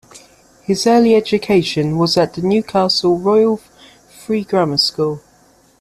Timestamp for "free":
4.25-4.43